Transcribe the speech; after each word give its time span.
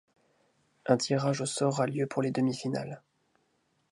Un 0.87 0.97
tirage 0.97 1.41
au 1.41 1.45
sort 1.45 1.79
a 1.79 1.85
lieu 1.85 2.07
pour 2.07 2.23
les 2.23 2.31
demi-finales. 2.31 3.03